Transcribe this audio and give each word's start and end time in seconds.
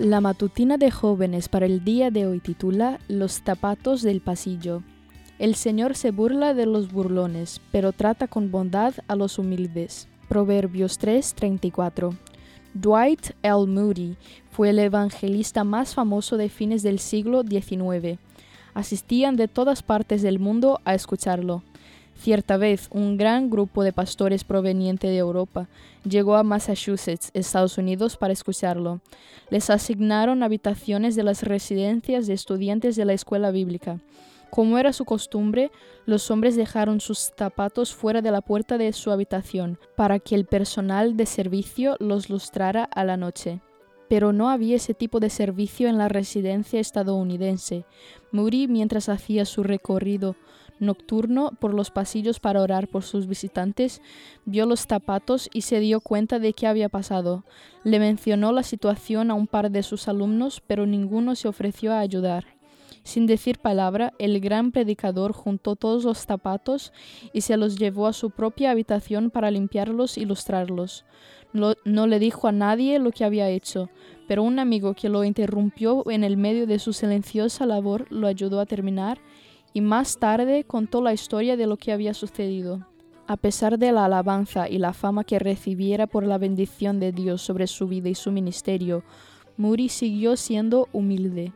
La 0.00 0.22
matutina 0.22 0.78
de 0.78 0.90
jóvenes 0.90 1.50
para 1.50 1.66
el 1.66 1.84
día 1.84 2.10
de 2.10 2.26
hoy 2.26 2.40
titula 2.40 2.98
Los 3.06 3.42
zapatos 3.44 4.00
del 4.00 4.22
pasillo. 4.22 4.82
El 5.38 5.54
Señor 5.54 5.94
se 5.94 6.10
burla 6.10 6.54
de 6.54 6.64
los 6.64 6.90
burlones, 6.90 7.60
pero 7.70 7.92
trata 7.92 8.26
con 8.26 8.50
bondad 8.50 8.94
a 9.08 9.14
los 9.14 9.38
humildes. 9.38 10.08
Proverbios 10.26 10.98
3:34. 10.98 12.16
Dwight 12.72 13.32
L. 13.42 13.66
Moody 13.66 14.16
fue 14.50 14.70
el 14.70 14.78
evangelista 14.78 15.64
más 15.64 15.94
famoso 15.94 16.38
de 16.38 16.48
fines 16.48 16.82
del 16.82 16.98
siglo 16.98 17.42
XIX. 17.42 18.18
Asistían 18.72 19.36
de 19.36 19.48
todas 19.48 19.82
partes 19.82 20.22
del 20.22 20.38
mundo 20.38 20.80
a 20.86 20.94
escucharlo. 20.94 21.62
Cierta 22.20 22.58
vez, 22.58 22.90
un 22.92 23.16
gran 23.16 23.48
grupo 23.48 23.82
de 23.82 23.94
pastores 23.94 24.44
proveniente 24.44 25.06
de 25.06 25.16
Europa 25.16 25.70
llegó 26.06 26.34
a 26.36 26.42
Massachusetts, 26.42 27.30
Estados 27.32 27.78
Unidos, 27.78 28.18
para 28.18 28.34
escucharlo. 28.34 29.00
Les 29.48 29.70
asignaron 29.70 30.42
habitaciones 30.42 31.16
de 31.16 31.22
las 31.22 31.42
residencias 31.44 32.26
de 32.26 32.34
estudiantes 32.34 32.94
de 32.96 33.06
la 33.06 33.14
escuela 33.14 33.50
bíblica. 33.50 34.00
Como 34.50 34.76
era 34.76 34.92
su 34.92 35.06
costumbre, 35.06 35.70
los 36.04 36.30
hombres 36.30 36.56
dejaron 36.56 37.00
sus 37.00 37.32
zapatos 37.38 37.94
fuera 37.94 38.20
de 38.20 38.30
la 38.30 38.42
puerta 38.42 38.76
de 38.76 38.92
su 38.92 39.10
habitación 39.10 39.78
para 39.96 40.18
que 40.18 40.34
el 40.34 40.44
personal 40.44 41.16
de 41.16 41.24
servicio 41.24 41.96
los 42.00 42.28
lustrara 42.28 42.84
a 42.84 43.02
la 43.02 43.16
noche. 43.16 43.62
Pero 44.10 44.34
no 44.34 44.50
había 44.50 44.76
ese 44.76 44.92
tipo 44.92 45.20
de 45.20 45.30
servicio 45.30 45.88
en 45.88 45.96
la 45.96 46.10
residencia 46.10 46.80
estadounidense. 46.80 47.86
Moody, 48.30 48.68
mientras 48.68 49.08
hacía 49.08 49.46
su 49.46 49.62
recorrido 49.62 50.36
nocturno 50.80 51.52
por 51.60 51.74
los 51.74 51.90
pasillos 51.90 52.40
para 52.40 52.62
orar 52.62 52.88
por 52.88 53.02
sus 53.02 53.26
visitantes, 53.26 54.02
vio 54.44 54.66
los 54.66 54.80
zapatos 54.80 55.48
y 55.52 55.62
se 55.62 55.80
dio 55.80 56.00
cuenta 56.00 56.38
de 56.38 56.52
qué 56.52 56.66
había 56.66 56.88
pasado. 56.88 57.44
Le 57.84 57.98
mencionó 57.98 58.52
la 58.52 58.62
situación 58.62 59.30
a 59.30 59.34
un 59.34 59.46
par 59.46 59.70
de 59.70 59.82
sus 59.82 60.08
alumnos, 60.08 60.62
pero 60.66 60.86
ninguno 60.86 61.34
se 61.34 61.48
ofreció 61.48 61.92
a 61.92 62.00
ayudar. 62.00 62.44
Sin 63.02 63.26
decir 63.26 63.58
palabra, 63.58 64.12
el 64.18 64.40
gran 64.40 64.72
predicador 64.72 65.32
juntó 65.32 65.74
todos 65.76 66.04
los 66.04 66.18
zapatos 66.18 66.92
y 67.32 67.40
se 67.40 67.56
los 67.56 67.78
llevó 67.78 68.06
a 68.06 68.12
su 68.12 68.30
propia 68.30 68.70
habitación 68.70 69.30
para 69.30 69.50
limpiarlos 69.50 70.18
y 70.18 70.24
lustrarlos. 70.26 71.04
No, 71.52 72.06
le 72.06 72.18
dijo 72.20 72.46
a 72.46 72.52
nadie 72.52 72.98
lo 73.00 73.10
que 73.10 73.24
había 73.24 73.48
hecho, 73.48 73.90
pero 74.28 74.44
un 74.44 74.60
amigo 74.60 74.94
que 74.94 75.08
lo 75.08 75.24
interrumpió 75.24 76.08
en 76.08 76.22
el 76.22 76.36
medio 76.36 76.66
de 76.66 76.78
su 76.78 76.92
silenciosa 76.92 77.66
labor 77.66 78.06
lo 78.10 78.28
ayudó 78.28 78.60
a 78.60 78.66
terminar 78.66 79.18
y 79.72 79.80
más 79.80 80.18
tarde 80.18 80.64
contó 80.64 81.00
la 81.00 81.12
historia 81.12 81.56
de 81.56 81.66
lo 81.66 81.76
que 81.76 81.92
había 81.92 82.14
sucedido. 82.14 82.86
A 83.26 83.36
pesar 83.36 83.78
de 83.78 83.92
la 83.92 84.06
alabanza 84.06 84.68
y 84.68 84.78
la 84.78 84.92
fama 84.92 85.22
que 85.22 85.38
recibiera 85.38 86.08
por 86.08 86.26
la 86.26 86.38
bendición 86.38 86.98
de 86.98 87.12
Dios 87.12 87.42
sobre 87.42 87.68
su 87.68 87.86
vida 87.86 88.08
y 88.08 88.14
su 88.14 88.32
ministerio, 88.32 89.04
Moody 89.56 89.88
siguió 89.88 90.36
siendo 90.36 90.88
humilde. 90.92 91.52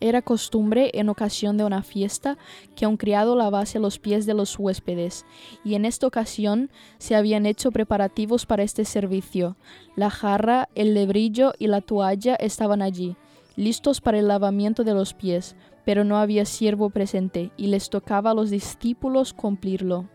Era 0.00 0.22
costumbre 0.22 0.90
en 0.94 1.10
ocasión 1.10 1.58
de 1.58 1.64
una 1.64 1.82
fiesta 1.82 2.38
que 2.74 2.86
un 2.86 2.96
criado 2.96 3.36
lavase 3.36 3.78
los 3.78 3.98
pies 3.98 4.24
de 4.24 4.32
los 4.32 4.58
huéspedes, 4.58 5.26
y 5.62 5.74
en 5.74 5.84
esta 5.84 6.06
ocasión 6.06 6.70
se 6.96 7.16
habían 7.16 7.44
hecho 7.44 7.70
preparativos 7.70 8.46
para 8.46 8.62
este 8.62 8.86
servicio. 8.86 9.56
La 9.96 10.08
jarra, 10.08 10.70
el 10.74 10.94
lebrillo 10.94 11.52
y 11.58 11.66
la 11.66 11.82
toalla 11.82 12.34
estaban 12.36 12.80
allí, 12.80 13.16
listos 13.56 14.00
para 14.00 14.18
el 14.18 14.28
lavamiento 14.28 14.84
de 14.84 14.94
los 14.94 15.12
pies, 15.12 15.54
pero 15.84 16.04
no 16.04 16.18
había 16.18 16.44
siervo 16.44 16.90
presente, 16.90 17.50
y 17.56 17.68
les 17.68 17.90
tocaba 17.90 18.30
a 18.30 18.34
los 18.34 18.50
discípulos 18.50 19.32
cumplirlo. 19.32 20.08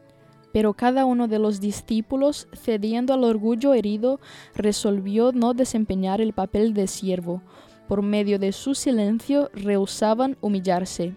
Pero 0.54 0.74
cada 0.74 1.06
uno 1.06 1.28
de 1.28 1.38
los 1.38 1.60
discípulos, 1.60 2.48
cediendo 2.54 3.14
al 3.14 3.24
orgullo 3.26 3.74
herido, 3.74 4.20
resolvió 4.56 5.32
no 5.34 5.54
desempeñar 5.54 6.22
el 6.22 6.32
papel 6.32 6.74
de 6.74 6.88
siervo. 6.88 7.42
Por 7.88 8.02
medio 8.02 8.40
de 8.40 8.52
su 8.54 8.74
silencio 8.74 9.50
rehusaban 9.54 10.38
humillarse. 10.42 11.14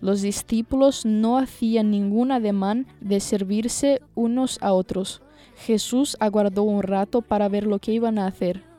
Los 0.00 0.22
discípulos 0.22 1.04
no 1.04 1.38
hacían 1.38 1.90
ningún 1.90 2.30
ademán 2.30 2.86
de 3.00 3.18
servirse 3.20 4.02
unos 4.14 4.58
a 4.62 4.72
otros. 4.72 5.20
Jesús 5.56 6.16
aguardó 6.20 6.62
un 6.62 6.82
rato 6.82 7.22
para 7.22 7.48
ver 7.48 7.66
lo 7.66 7.78
que 7.78 7.92
iban 7.92 8.18
a 8.18 8.26
hacer. 8.26 8.75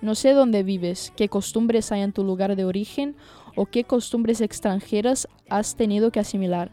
No 0.00 0.14
sé 0.14 0.32
dónde 0.32 0.62
vives, 0.62 1.12
qué 1.16 1.28
costumbres 1.28 1.90
hay 1.90 2.02
en 2.02 2.12
tu 2.12 2.22
lugar 2.22 2.54
de 2.54 2.64
origen 2.64 3.16
o 3.56 3.66
qué 3.66 3.82
costumbres 3.82 4.40
extranjeras 4.40 5.26
has 5.48 5.74
tenido 5.74 6.12
que 6.12 6.20
asimilar. 6.20 6.70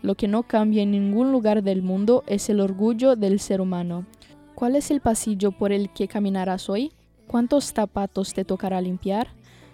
Lo 0.00 0.14
que 0.14 0.28
no 0.28 0.44
cambia 0.44 0.82
en 0.82 0.92
ningún 0.92 1.32
lugar 1.32 1.64
del 1.64 1.82
mundo 1.82 2.22
es 2.28 2.48
el 2.48 2.60
orgullo 2.60 3.16
del 3.16 3.40
ser 3.40 3.60
humano. 3.60 4.06
¿Cuál 4.54 4.76
es 4.76 4.92
el 4.92 5.00
pasillo 5.00 5.50
por 5.50 5.72
el 5.72 5.92
que 5.92 6.06
caminarás 6.06 6.68
hoy? 6.68 6.92
¿Cuántos 7.26 7.72
zapatos 7.72 8.32
te 8.32 8.44
tocará 8.44 8.80
limpiar? 8.80 9.28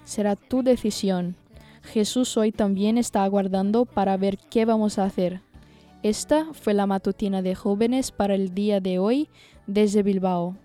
Será 0.04 0.34
tu 0.34 0.62
decisión. 0.62 1.37
Jesús 1.82 2.37
hoy 2.38 2.53
también 2.53 2.97
está 2.97 3.25
aguardando 3.25 3.84
para 3.84 4.16
ver 4.16 4.38
qué 4.50 4.64
vamos 4.64 4.98
a 4.98 5.04
hacer. 5.04 5.43
Esta 6.03 6.47
fue 6.53 6.72
la 6.72 6.87
matutina 6.87 7.43
de 7.43 7.54
jóvenes 7.54 8.10
para 8.10 8.34
el 8.34 8.54
día 8.54 8.81
de 8.81 8.98
hoy 8.98 9.28
desde 9.66 10.03
Bilbao. 10.03 10.56